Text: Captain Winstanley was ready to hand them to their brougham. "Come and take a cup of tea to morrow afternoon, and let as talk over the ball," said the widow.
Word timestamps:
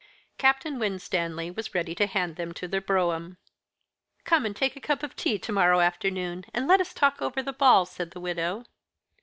Captain 0.39 0.79
Winstanley 0.79 1.51
was 1.51 1.75
ready 1.75 1.93
to 1.93 2.07
hand 2.07 2.35
them 2.35 2.55
to 2.55 2.67
their 2.67 2.81
brougham. 2.81 3.37
"Come 4.23 4.47
and 4.47 4.55
take 4.55 4.75
a 4.75 4.79
cup 4.81 5.03
of 5.03 5.15
tea 5.15 5.37
to 5.37 5.51
morrow 5.51 5.79
afternoon, 5.79 6.43
and 6.55 6.67
let 6.67 6.81
as 6.81 6.91
talk 6.91 7.21
over 7.21 7.43
the 7.43 7.53
ball," 7.53 7.85
said 7.85 8.09
the 8.09 8.19
widow. 8.19 8.65